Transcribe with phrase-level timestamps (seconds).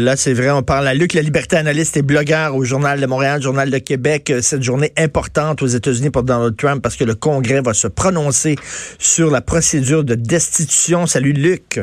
[0.00, 3.06] Là, c'est vrai, on parle à Luc, la liberté analyste et blogueur au Journal de
[3.06, 4.30] Montréal, Journal de Québec.
[4.30, 7.88] Euh, cette journée importante aux États-Unis pour Donald Trump parce que le Congrès va se
[7.88, 8.54] prononcer
[9.00, 11.06] sur la procédure de destitution.
[11.06, 11.80] Salut Luc.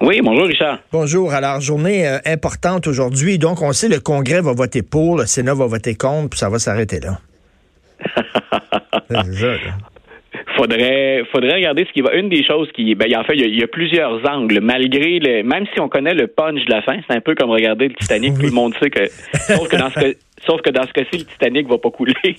[0.00, 0.80] Oui, bonjour Richard.
[0.90, 1.32] Bonjour.
[1.32, 3.38] Alors, journée euh, importante aujourd'hui.
[3.38, 6.48] Donc, on sait le Congrès va voter pour, le Sénat va voter contre, puis ça
[6.48, 7.20] va s'arrêter là.
[10.56, 13.62] faudrait faudrait regarder ce qui va une des choses qui ben en fait il y,
[13.62, 14.60] a, plusieurs angles.
[14.60, 17.50] Malgré le même si on connaît le punch de la fin c'est un peu comme
[17.50, 20.14] regarder le Titanic tout le monde sait que sauf que dans ce
[20.46, 22.14] Sauf que dans ce cas-ci, le Titanic va pas couler.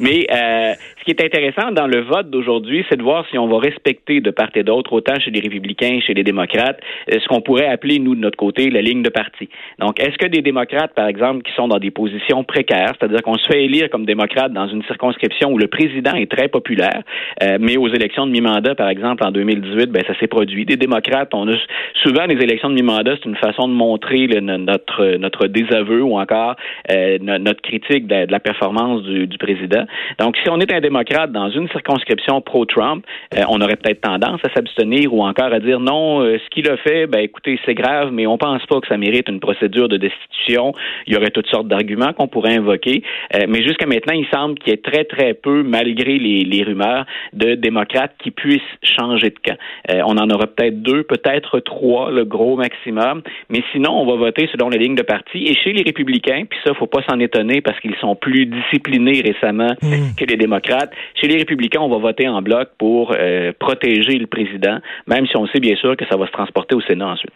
[0.00, 3.48] Mais euh, ce qui est intéressant dans le vote d'aujourd'hui, c'est de voir si on
[3.48, 6.78] va respecter de part et d'autre, autant chez les républicains, chez les démocrates,
[7.10, 9.48] euh, ce qu'on pourrait appeler, nous, de notre côté, la ligne de parti.
[9.78, 13.38] Donc, est-ce que des démocrates, par exemple, qui sont dans des positions précaires, c'est-à-dire qu'on
[13.38, 17.02] se fait élire comme démocrate dans une circonscription où le président est très populaire,
[17.42, 20.64] euh, mais aux élections de mi-mandat, par exemple, en 2018, ben, ça s'est produit.
[20.64, 21.56] Des démocrates, on a
[22.02, 26.56] souvent les élections de mi-mandat, c'est une façon de montrer notre, notre désaveu ou encore
[26.90, 29.84] euh, notre critique de, la performance du, président.
[30.18, 34.40] Donc, si on est un démocrate dans une circonscription pro-Trump, euh, on aurait peut-être tendance
[34.44, 37.74] à s'abstenir ou encore à dire non, euh, ce qu'il a fait, ben écoutez, c'est
[37.74, 40.72] grave, mais on pense pas que ça mérite une procédure de destitution.
[41.06, 43.02] Il y aurait toutes sortes d'arguments qu'on pourrait invoquer.
[43.34, 46.62] Euh, mais jusqu'à maintenant, il semble qu'il y ait très, très peu, malgré les, les
[46.62, 49.58] rumeurs, de démocrates qui puissent changer de camp.
[50.06, 53.22] on en aura peut-être deux, peut-être trois, le gros maximum.
[53.50, 55.44] Mais sinon, on va voter selon la ligne de parti.
[55.46, 59.22] Et chez les républicains, puis ça, faut pas s'en étonner, parce qu'ils sont plus disciplinés
[59.22, 60.14] récemment hmm.
[60.16, 60.90] que les démocrates.
[61.14, 65.36] Chez les républicains, on va voter en bloc pour euh, protéger le président, même si
[65.36, 67.32] on sait bien sûr que ça va se transporter au Sénat ensuite.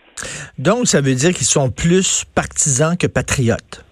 [0.59, 3.85] Donc, ça veut dire qu'ils sont plus partisans que patriotes.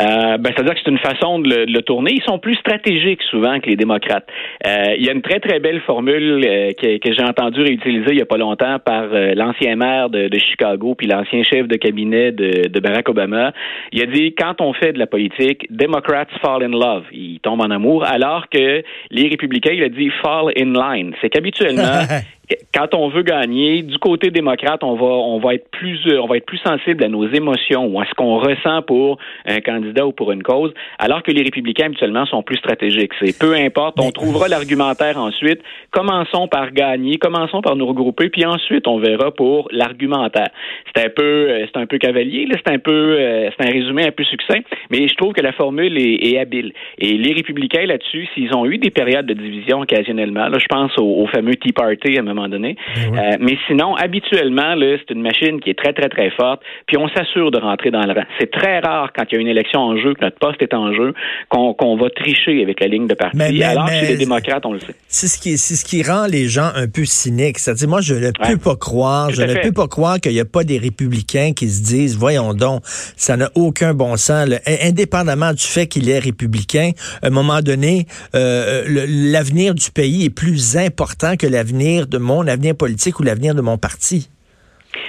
[0.00, 2.12] Euh, ben, c'est-à-dire que c'est une façon de le, tourner.
[2.14, 4.26] Ils sont plus stratégiques souvent que les démocrates.
[4.66, 8.10] Euh, il y a une très, très belle formule euh, que, que j'ai entendue réutiliser
[8.10, 11.66] il y a pas longtemps par euh, l'ancien maire de, de, Chicago puis l'ancien chef
[11.68, 13.52] de cabinet de, de, Barack Obama.
[13.92, 17.04] Il a dit, quand on fait de la politique, Democrats fall in love.
[17.12, 21.14] Ils tombent en amour, alors que les républicains, il a dit fall in line.
[21.20, 22.02] C'est qu'habituellement,
[22.74, 26.26] quand on veut gagner, du côté démocrate, on va on va être plus euh, on
[26.26, 30.06] va être plus sensible à nos émotions ou à ce qu'on ressent pour un candidat
[30.06, 33.12] ou pour une cause, alors que les républicains habituellement sont plus stratégiques.
[33.20, 35.60] C'est peu importe, on trouvera l'argumentaire ensuite.
[35.90, 40.50] Commençons par gagner, commençons par nous regrouper, puis ensuite on verra pour l'argumentaire.
[40.94, 44.06] C'est un peu euh, c'est un peu cavalier, c'est un peu euh, c'est un résumé
[44.06, 46.72] un peu succinct, mais je trouve que la formule est, habile.
[46.98, 50.92] Et les républicains là-dessus, s'ils ont eu des périodes de division occasionnellement, là, je pense
[50.98, 52.76] au, fameux Tea Party moment donné.
[52.94, 56.96] Ben euh, mais sinon, habituellement, c'est une machine qui est très, très, très forte, puis
[56.96, 58.26] on s'assure de rentrer dans le rang.
[58.38, 60.74] C'est très rare quand il y a une élection en jeu, que notre poste est
[60.74, 61.14] en jeu,
[61.48, 63.62] qu'on va tricher avec la ligne de parti.
[63.62, 64.94] alors chez les démocrates, on le sait.
[65.08, 67.58] C'est ce qui, ce qui rend les gens un peu cyniques.
[67.58, 70.44] C'est-à-dire, moi, je ne peux pas croire, je ne peux pas croire qu'il n'y a
[70.44, 74.48] pas des républicains qui se disent, voyons donc, ça n'a aucun bon sens.
[74.82, 76.90] indépendamment du fait qu'il est républicain,
[77.22, 82.46] à un moment donné, euh, l'avenir du pays est plus important que l'avenir de mon
[82.46, 84.28] avenir politique ou l'avenir de mon parti.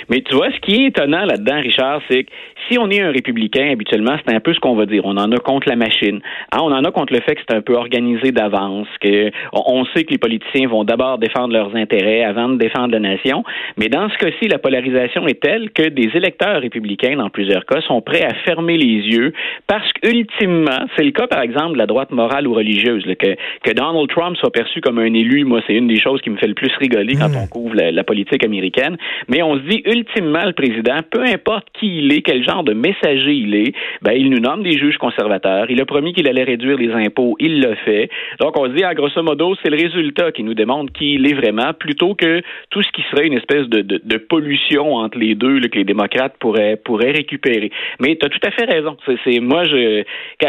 [0.10, 2.32] Mais tu vois, ce qui est étonnant là-dedans, Richard, c'est que
[2.70, 5.04] si on est un républicain, habituellement, c'est un peu ce qu'on va dire.
[5.06, 6.20] On en a contre la machine.
[6.52, 9.86] Hein, on en a contre le fait que c'est un peu organisé d'avance, que on
[9.86, 13.44] sait que les politiciens vont d'abord défendre leurs intérêts avant de défendre la nation.
[13.78, 17.82] Mais dans ce cas-ci, la polarisation est telle que des électeurs républicains, dans plusieurs cas,
[17.82, 19.34] sont prêts à fermer les yeux
[19.68, 23.72] parce qu'ultimement, c'est le cas, par exemple, de la droite morale ou religieuse, que, que
[23.74, 25.46] Donald Trump soit perçu comme un élu.
[25.46, 27.44] Moi, c'est une des choses qui me fait le plus rigoler quand hmm.
[27.44, 28.98] on couvre la, la politique américaine.
[29.28, 32.74] Mais on se dit, ultimement, le président, peu importe qui il est, quel genre de
[32.74, 35.70] messager il est, ben, il nous nomme des juges conservateurs.
[35.70, 37.36] Il a promis qu'il allait réduire les impôts.
[37.40, 38.10] Il l'a fait.
[38.40, 41.28] Donc, on se dit, à grosso modo, c'est le résultat qui nous démontre qui il
[41.28, 45.60] est vraiment, plutôt que tout ce qui serait une espèce de, pollution entre les deux
[45.62, 47.72] que les démocrates pourraient, pourraient récupérer.
[48.00, 48.98] Mais tu as tout à fait raison.
[49.06, 50.04] C'est, moi, je,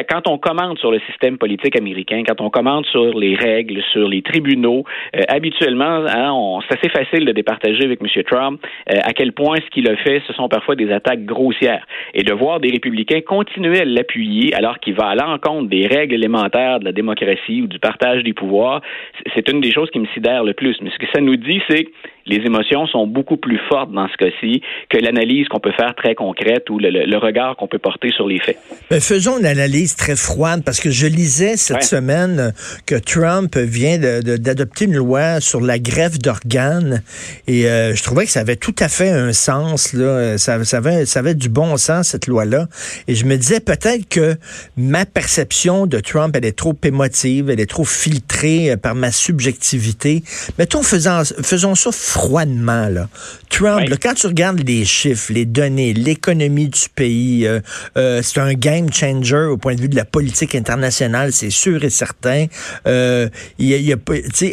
[0.09, 4.09] quand on commente sur le système politique américain, quand on commente sur les règles, sur
[4.09, 4.85] les tribunaux,
[5.17, 8.23] euh, habituellement, hein, c'est assez facile de départager avec M.
[8.25, 8.61] Trump
[8.93, 11.87] euh, à quel ce qu'il a fait, ce sont parfois des attaques grossières.
[12.15, 16.15] Et de voir des républicains continuer à l'appuyer alors qu'il va à l'encontre des règles
[16.15, 18.83] élémentaires de la démocratie ou du partage des pouvoirs,
[19.35, 20.77] c'est une des choses qui me sidère le plus.
[20.83, 21.89] Mais ce que ça nous dit, c'est
[22.29, 26.15] les émotions sont beaucoup plus fortes dans ce cas-ci que l'analyse qu'on peut faire très
[26.15, 28.59] concrète ou le, regard qu'on peut porter sur les faits.
[28.91, 32.53] Mais faisons une analyse très froide parce que je lisais cette semaine
[32.87, 37.03] que Trump vient d'adopter une loi sur la greffe d'organes
[37.47, 40.77] et euh, je trouvais que ça avait tout à fait un sens là, ça, ça,
[40.79, 42.67] avait, ça avait du bon sens cette loi-là
[43.09, 44.37] et je me disais peut-être que
[44.77, 49.11] ma perception de Trump elle est trop émotive, elle est trop filtrée euh, par ma
[49.11, 50.23] subjectivité.
[50.59, 53.09] Mettons faisons faisons ça froidement, là.
[53.49, 57.61] Trump, quand tu regardes les chiffres, les données, l'économie du pays, euh,
[57.97, 61.85] euh, c'est un game changer au point de vue de la politique internationale, c'est sûr
[61.85, 62.47] et certain.
[62.87, 63.29] Euh,
[63.59, 63.97] y a, y a,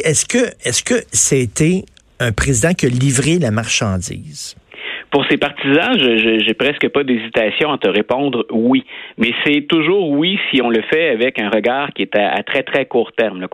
[0.04, 1.84] est-ce que est-ce que c'était
[2.20, 4.54] un président qui a livré la marchandise?
[5.10, 8.84] Pour ces partisans, je j'ai presque pas d'hésitation à te répondre oui.
[9.18, 12.62] Mais c'est toujours oui si on le fait avec un regard qui est à, très
[12.62, 13.46] très court terme,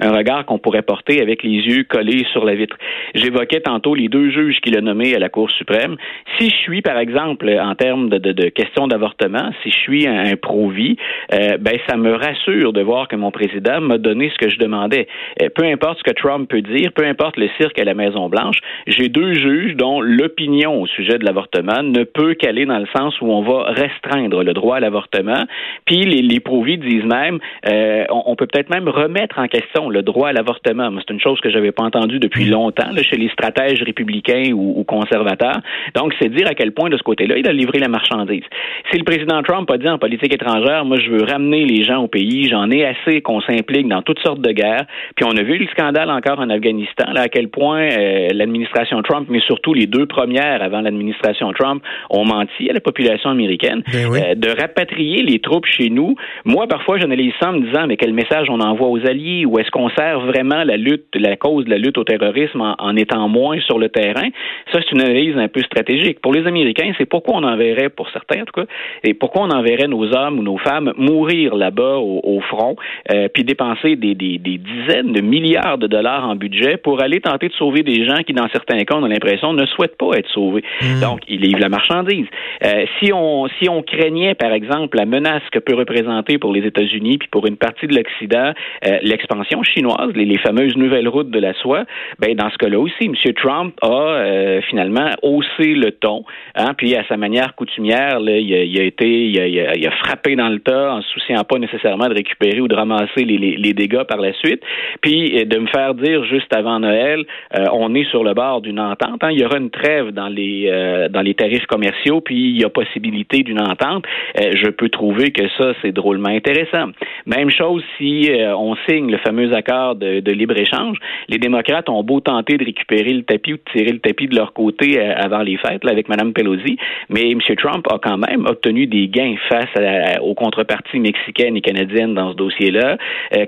[0.00, 2.76] un regard qu'on pourrait porter avec les yeux collés sur la vitre.
[3.14, 5.96] J'évoquais tantôt les deux juges qu'il a nommés à la Cour suprême.
[6.38, 10.06] Si je suis, par exemple, en termes de, de, de questions d'avortement, si je suis
[10.06, 10.96] un, pro-vie,
[11.32, 14.58] euh, ben ça me rassure de voir que mon président m'a donné ce que je
[14.58, 15.06] demandais.
[15.42, 18.28] Euh, peu importe ce que Trump peut dire, peu importe le cirque à la Maison
[18.28, 22.86] Blanche, j'ai deux juges dont l'opinion au sujet de l'avortement ne peut qu'aller dans le
[22.94, 25.44] sens où on va restreindre le droit à l'avortement.
[25.84, 27.38] Puis les, les pro-vie disent même,
[27.68, 30.90] euh, on, peut peut-être même remettre en question le droit à l'avortement.
[30.98, 34.84] C'est une chose que j'avais pas entendue depuis longtemps là, chez les stratèges républicains ou,
[34.84, 35.60] conservateurs.
[35.94, 38.44] Donc, c'est dire à quel point de ce côté-là, il a livré la marchandise.
[38.90, 42.02] Si le président Trump a dit en politique étrangère, moi, je veux ramener les gens
[42.02, 44.86] au pays, j'en ai assez qu'on s'implique dans toutes sortes de guerres.
[45.16, 49.02] Puis on a vu le scandale encore en Afghanistan, là, à quel point euh, l'administration
[49.02, 53.82] Trump, mais surtout les deux premières avant l'administration Trump ont menti à la population américaine,
[53.92, 56.16] ben euh, de rapatrier les troupes chez nous.
[56.44, 59.44] Moi, parfois, j'analyse ça en me disant, mais quel message on envoie aux alliés?
[59.44, 62.96] Ou est-ce qu'on sert vraiment la lutte, la cause de la lutte au terrorisme en,
[62.96, 64.28] étant moins sur le terrain?
[64.72, 66.20] Ça, c'est une analyse un peu stratégique.
[66.20, 68.66] Pour les Américains, c'est pourquoi on enverrait, pour certains en tout cas,
[69.04, 72.76] et pourquoi on enverrait nos hommes ou nos femmes mourir là-bas au, front,
[73.12, 77.20] euh, puis dépenser des, des, des, dizaines de milliards de dollars en budget pour aller
[77.20, 80.16] tenter de sauver des gens qui, dans certains cas, on a l'impression, ne souhaitent pas
[80.16, 80.62] être sauvés.
[80.82, 81.00] Mm.
[81.00, 82.26] Donc, il livre la marchandise.
[82.64, 86.66] Euh, si on si on craignait, par exemple, la menace que peut représenter pour les
[86.66, 88.52] États-Unis puis pour une partie de l'Occident
[88.86, 91.84] euh, l'expansion chinoise, les, fameuses nouvelles routes de la soie,
[92.18, 93.14] ben dans ce cas-là aussi, M.
[93.34, 96.24] Trump a euh, finalement haussé le ton,
[96.54, 99.86] hein, puis à sa manière coutumière, là, il, a, il, a, été, il a, il
[99.86, 103.24] a, frappé dans le tas en se souciant pas nécessairement de récupérer ou de ramasser
[103.24, 104.62] les, les, les dégâts par la suite,
[105.00, 107.24] puis de me faire dire juste avant Noël,
[107.72, 110.65] on est sur le bord d'une entente, hein, il y aura une trêve dans les
[110.70, 114.04] euh, dans les tarifs commerciaux, puis il y a possibilité d'une entente,
[114.40, 116.90] euh, je peux trouver que ça, c'est drôlement intéressant.
[117.26, 120.98] Même chose si euh, on signe le fameux accord de, libre-échange.
[121.28, 124.36] Les démocrates ont beau tenter de récupérer le tapis ou de tirer le tapis de
[124.36, 126.76] leur côté avant les fêtes avec Mme Pelosi,
[127.08, 127.40] mais M.
[127.56, 132.36] Trump a quand même obtenu des gains face aux contreparties mexicaines et canadiennes dans ce
[132.36, 132.98] dossier-là.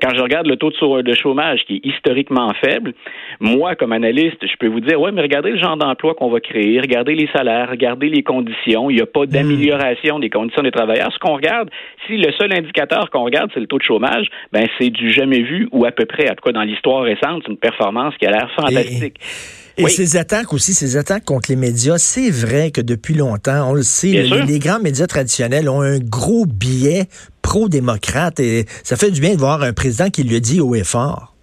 [0.00, 2.94] quand je regarde le taux de, de chômage qui est historiquement faible,
[3.41, 6.41] moi, comme analyste, je peux vous dire, ouais, mais regardez le genre d'emploi qu'on va
[6.41, 8.90] créer, regardez les salaires, regarder les conditions.
[8.90, 11.12] Il n'y a pas d'amélioration des conditions des travailleurs.
[11.12, 11.70] Ce qu'on regarde,
[12.06, 15.43] si le seul indicateur qu'on regarde, c'est le taux de chômage, ben c'est du jamais
[15.43, 18.26] vu ou à peu près, en tout cas dans l'histoire récente, c'est une performance qui
[18.26, 19.16] a l'air fantastique.
[19.78, 23.75] Et, ces attaques aussi, ces attaques contre les médias, c'est vrai que depuis longtemps, on
[23.75, 27.04] le sait, les, grands médias traditionnels ont un gros biais
[27.43, 30.82] pro-démocrate et ça fait du bien de voir un président qui le dit haut et
[30.82, 31.38] fort.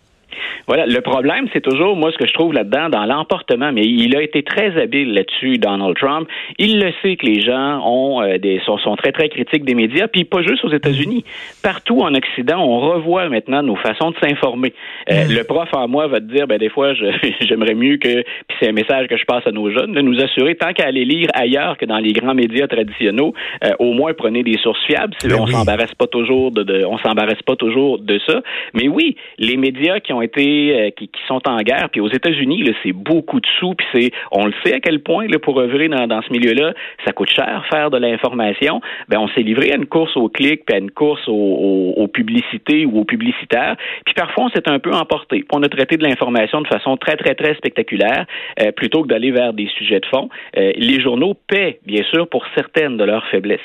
[0.67, 4.15] Voilà, le problème, c'est toujours, moi, ce que je trouve là-dedans, dans l'emportement, mais il
[4.15, 6.27] a été très habile là-dessus, Donald Trump.
[6.57, 9.75] Il le sait que les gens ont euh, des, sont, sont, très, très critiques des
[9.75, 11.23] médias, puis pas juste aux États-Unis.
[11.63, 14.73] Partout en Occident, on revoit maintenant nos façons de s'informer.
[15.11, 16.93] Euh, le prof en moi va te dire, ben des fois,
[17.41, 20.19] j'aimerais mieux que, puis c'est un message que je passe à nos jeunes, de nous
[20.19, 23.31] assurer, tant qu'à aller lire ailleurs que dans les grands médias traditionnels,
[23.63, 25.13] euh, au moins prenez des sources fiables.
[25.23, 28.41] Ben on s'embarrasse pas toujours de, de on s'embarrasse pas toujours de ça.
[28.73, 31.89] Mais oui, les médias qui ont euh, qui, sont en guerre.
[31.91, 33.73] Puis aux États-Unis, c'est beaucoup de sous.
[33.73, 36.73] Puis c'est, on le sait à quel point pour œuvrer dans, ce milieu-là,
[37.05, 38.81] ça coûte cher faire de l'information.
[39.09, 42.85] Ben on s'est livré à une course au clic, puis à une course aux, publicités
[42.85, 43.75] ou aux publicitaires.
[44.05, 45.43] Puis parfois on s'est un peu emporté.
[45.51, 48.25] on a traité de l'information de façon très très très spectaculaire
[48.61, 50.29] euh, plutôt que d'aller vers des sujets de fond.
[50.57, 53.59] Euh, les journaux paient bien sûr pour certaines de leurs faiblesses.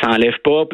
[0.00, 0.64] Ça enlève pas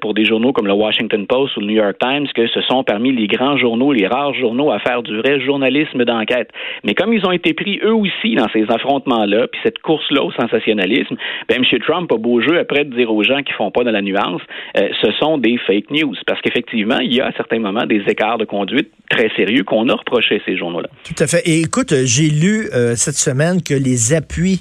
[0.00, 2.84] pour des journaux comme le Washington Post ou le New York Times que ce sont
[2.84, 6.50] parmi les grands journaux, les rares journaux à faire du vrai journalisme d'enquête.
[6.84, 10.32] Mais comme ils ont été pris eux aussi dans ces affrontements-là, puis cette course-là au
[10.32, 11.16] sensationnalisme,
[11.48, 11.78] ben M.
[11.80, 14.42] Trump a beau jeu après de dire aux gens qui font pas de la nuance,
[14.76, 16.14] euh, ce sont des fake news.
[16.26, 19.88] Parce qu'effectivement, il y a à certains moments des écarts de conduite très sérieux qu'on
[19.88, 20.88] a reproché à ces journaux-là.
[21.04, 21.42] Tout à fait.
[21.46, 24.60] Et écoute, euh, j'ai lu euh, cette semaine que les appuis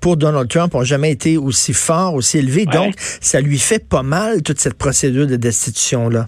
[0.00, 2.66] pour Donald Trump ont jamais été aussi forts, aussi élevés.
[2.66, 6.26] Donc, ça lui fait pas mal toute cette procédure de destitution-là.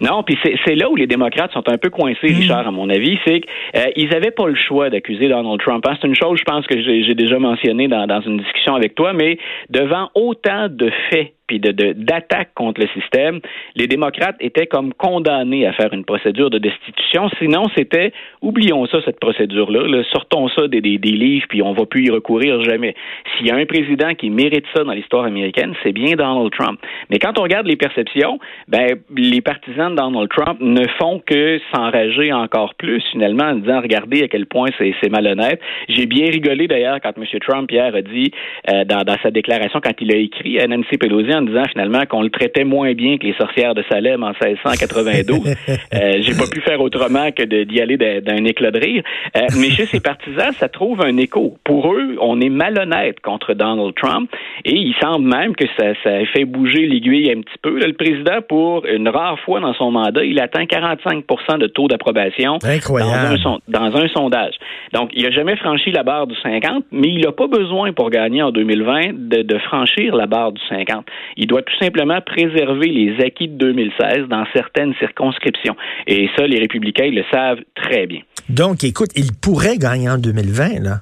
[0.00, 2.36] Non, puis c'est là où les démocrates sont un peu coincés, hmm.
[2.36, 5.84] Richard, à mon avis, c'est qu'ils euh, n'avaient pas le choix d'accuser Donald Trump.
[5.86, 5.94] Hein.
[6.00, 9.12] C'est une chose, je pense, que j'ai déjà mentionné dans, dans une discussion avec toi,
[9.12, 9.38] mais
[9.70, 13.40] devant autant de faits puis de, d'attaque contre le système,
[13.74, 17.28] les démocrates étaient comme condamnés à faire une procédure de destitution.
[17.40, 18.12] Sinon, c'était
[18.42, 22.62] oublions ça cette procédure-là, sortons ça des, des, livres puis on va plus y recourir
[22.62, 22.94] jamais.
[23.36, 26.78] S'il y a un président qui mérite ça dans l'histoire américaine, c'est bien Donald Trump.
[27.10, 28.38] Mais quand on regarde les perceptions,
[28.68, 33.80] ben les partisans de Donald Trump ne font que s'enrager encore plus finalement en disant
[33.80, 35.60] regardez à quel point c'est malhonnête.
[35.88, 37.24] J'ai bien rigolé d'ailleurs quand M.
[37.40, 38.30] Trump hier a dit
[38.70, 42.04] euh, dans, dans, sa déclaration quand il a écrit à Nancy Pelosi en disant finalement
[42.06, 45.38] qu'on le traitait moins bien que les sorcières de Salem en 1692.
[45.94, 49.02] euh, J'ai pas pu faire autrement que d'y aller d'un éclat de rire.
[49.36, 51.56] Euh, mais chez ses partisans, ça trouve un écho.
[51.64, 54.30] Pour eux, on est malhonnête contre Donald Trump
[54.64, 57.78] et il semble même que ça, ça fait bouger l'aiguille un petit peu.
[57.78, 62.58] le président, pour une rare fois dans son mandat, il atteint 45% de taux d'approbation
[62.58, 64.54] dans, dans un, sondage.
[64.92, 68.10] Donc, il n'a jamais franchi la barre du 50, mais il n'a pas besoin pour
[68.10, 71.04] gagner en 2020 de, de franchir la barre du 50.
[71.36, 75.76] Il doit tout simplement préserver les acquis de 2016 dans certaines circonscriptions.
[76.06, 78.20] Et ça, les républicains le savent très bien.
[78.48, 81.00] Donc, écoute, il pourrait gagner en 2020, là.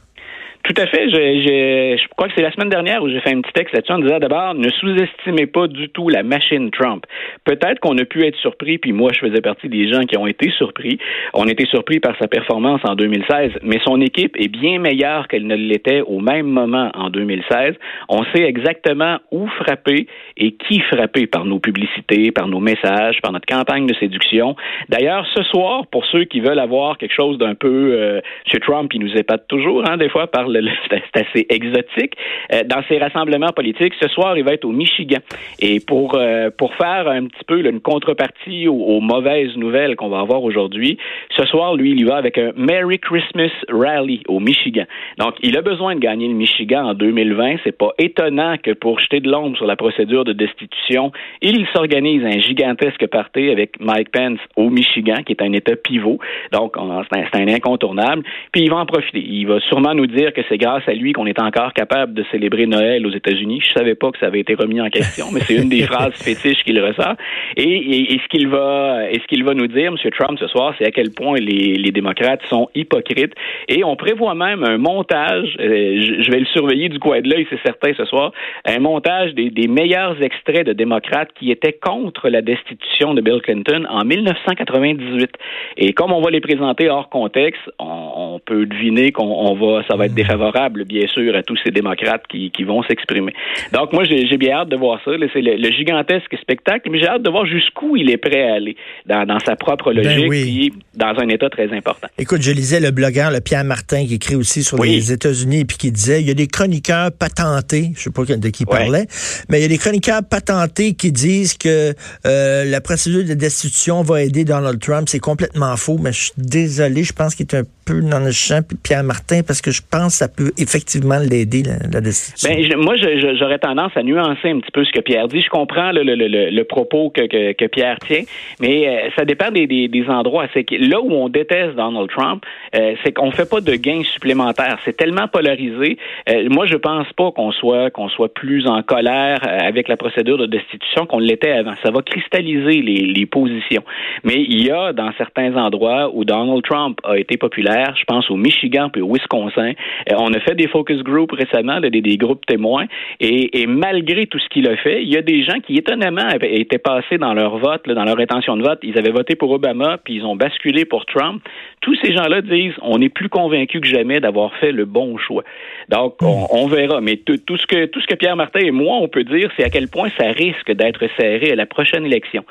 [0.66, 1.08] Tout à fait.
[1.08, 3.92] Je, je crois que c'est la semaine dernière où j'ai fait un petit texte là-dessus
[3.92, 7.04] en disant d'abord, ne sous-estimez pas du tout la machine Trump.
[7.44, 10.26] Peut-être qu'on a pu être surpris, puis moi, je faisais partie des gens qui ont
[10.26, 10.99] été surpris.
[11.35, 15.46] On été surpris par sa performance en 2016, mais son équipe est bien meilleure qu'elle
[15.46, 17.75] ne l'était au même moment en 2016.
[18.08, 23.30] On sait exactement où frapper et qui frapper par nos publicités, par nos messages, par
[23.30, 24.56] notre campagne de séduction.
[24.88, 27.94] D'ailleurs, ce soir, pour ceux qui veulent avoir quelque chose d'un peu...
[28.00, 28.20] Euh.
[28.66, 30.49] Trump, il nous épate toujours, hein, des fois, par
[30.90, 32.14] c'est assez exotique.
[32.52, 35.18] Euh, dans ses rassemblements politiques, ce soir, il va être au Michigan.
[35.60, 40.20] Et pour, euh, pour faire un petit peu une contrepartie aux, mauvaises nouvelles qu'on va
[40.20, 40.98] avoir aujourd'hui,
[41.36, 44.84] ce soir, lui, il y va avec un Merry Christmas Rally au Michigan.
[45.18, 47.56] Donc, il a besoin de gagner le Michigan en 2020.
[47.64, 52.25] C'est pas étonnant que pour jeter de l'ombre sur la procédure de destitution, il s'organise
[52.25, 56.18] un gigantesque party avec Mike Pence au Michigan, qui est un État pivot.
[56.52, 56.76] Donc,
[57.12, 58.22] c'est un, un incontournable.
[58.52, 59.25] Puis, il va en profiter.
[59.25, 62.24] Il va sûrement nous dire que c'est grâce à lui qu'on est encore capable de
[62.30, 63.62] célébrer Noël aux États-Unis.
[63.66, 66.14] Je savais pas que ça avait été remis en question, mais c'est une des phrases
[66.14, 67.14] fétiches qu'il ressort.
[67.56, 70.10] Et, ce qu'il va, et ce qu'il va nous dire, M.
[70.18, 73.32] Trump, ce soir, c'est à quel point les, démocrates sont hypocrites.
[73.68, 75.56] Et on prévoit même un montage.
[75.60, 78.32] Euh, je, vais le surveiller du coin de l'œil, c'est certain, ce soir.
[78.64, 83.84] Un montage des, meilleurs extraits de démocrates qui étaient contre la destitution de Bill Clinton
[83.88, 85.30] en 1998.
[85.78, 90.06] Et comme on va les présenter hors contexte, on, peut deviner qu'on va, ça va
[90.06, 93.32] être favorable, bien sûr, à tous ces démocrates qui, vont s'exprimer.
[93.72, 95.12] Donc, moi, j'ai bien hâte de voir ça.
[95.32, 98.76] C'est le, gigantesque spectacle, mais j'ai hâte de voir jusqu'où il est prêt à aller
[99.06, 100.32] dans, sa propre ben logique,
[100.64, 102.08] et dans un État très important.
[102.18, 105.76] Écoute, je lisais le blogueur le Pierre Martin qui écrit aussi sur les États-Unis, puis
[105.76, 109.06] qui disait, il y a des chroniqueurs patentés, je sais pas de qui il parlait,
[109.48, 111.94] mais il y a des chroniqueurs patentés qui disent que
[112.26, 115.08] euh, la procédure de destitution va aider Donald Trump.
[115.08, 118.32] C'est complètement faux, mais je suis désolé, je pense qu'il est un peu dans le
[118.32, 122.50] champ, Pierre Martin, parce que je pense ça peut effectivement l'aider, la, destitution?
[122.50, 125.40] Ben, moi, j'aurais tendance à nuancer un petit peu ce que Pierre dit.
[125.40, 128.22] Je comprends le, propos que, Pierre tient,
[128.60, 130.46] mais euh, ça dépend des, endroits.
[130.54, 134.02] C'est que là où on déteste Donald Trump, euh, c'est qu'on fait pas de gains
[134.04, 134.78] supplémentaires.
[134.84, 135.98] C'est tellement polarisé.
[136.28, 140.38] Euh, moi, je pense pas qu'on soit qu'on soit plus en colère avec la procédure
[140.38, 141.74] de destitution qu'on l'était avant.
[141.82, 143.82] Ça va cristalliser les, les positions.
[144.24, 148.30] Mais il y a dans certains endroits où Donald Trump a été populaire, je pense
[148.30, 149.73] au Michigan puis au Wisconsin,
[150.16, 152.87] on a fait des focus groups récemment, des, des, groupes témoins,
[153.21, 156.78] et, malgré tout ce qu'il a fait, il y a des gens qui étonnamment étaient
[156.78, 160.16] passés dans leur vote, dans leur intention de vote, ils avaient voté pour Obama, puis
[160.16, 161.42] ils ont basculé pour Trump.
[161.80, 165.45] Tous ces gens-là disent, on est plus convaincus que jamais d'avoir fait le bon choix.
[165.88, 166.26] Donc, hmm.
[166.50, 167.00] on, verra.
[167.00, 169.64] Mais tout, ce que tout ce que Pierre Martin et moi on peut dire, c'est
[169.64, 172.45] à quel point ça risque d'être serré à la prochaine élection.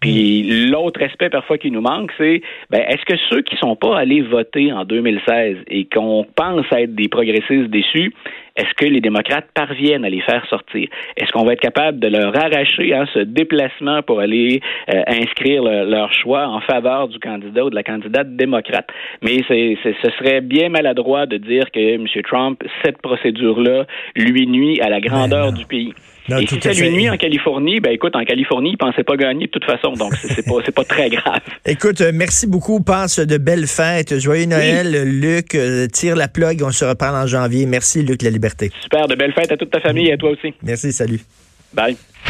[0.00, 2.40] Puis l'autre aspect parfois qui nous manque, c'est
[2.70, 6.94] ben, est-ce que ceux qui sont pas allés voter en 2016 et qu'on pense être
[6.94, 8.12] des progressistes déçus,
[8.56, 10.88] est-ce que les démocrates parviennent à les faire sortir?
[11.16, 14.60] Est-ce qu'on va être capable de leur arracher hein, ce déplacement pour aller
[14.92, 18.88] euh, inscrire leur choix en faveur du candidat ou de la candidate démocrate?
[19.22, 22.06] Mais c'est, ce serait bien maladroit de dire que M.
[22.24, 23.84] Trump, cette procédure-là,
[24.16, 25.94] lui nuit à la grandeur du pays.
[26.28, 29.46] Et si ça lui nuit en Californie, ben écoute, en Californie, il pensait pas gagner
[29.46, 31.40] de toute façon, donc c'est pas c'est pas très grave.
[31.66, 32.80] Écoute, euh, merci beaucoup.
[32.80, 34.18] Passe de belles fêtes.
[34.18, 35.54] Joyeux Noël, Luc.
[35.54, 36.62] Euh, tire la plug.
[36.62, 37.66] On se reparle en janvier.
[37.66, 38.70] Merci, Luc La Liberté.
[38.82, 40.54] Super, de belles fêtes à toute ta famille et à toi aussi.
[40.62, 41.20] Merci, salut.
[41.72, 41.96] Bye.